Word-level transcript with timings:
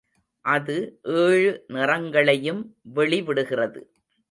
அது 0.45 0.75
ஏழு 1.17 1.51
நிறங்களையும் 1.69 2.61
வெளிவிடுகிறது. 2.95 3.81